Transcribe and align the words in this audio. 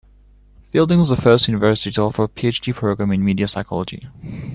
Fielding 0.63 0.97
was 0.97 1.09
the 1.09 1.15
first 1.15 1.47
university 1.47 1.91
to 1.91 2.01
offer 2.01 2.23
a 2.23 2.27
Ph.D 2.27 2.73
program 2.73 3.11
in 3.11 3.23
media 3.23 3.47
psychology. 3.47 4.09